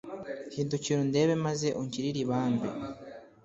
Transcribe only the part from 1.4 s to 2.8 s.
maze ungirire ibambe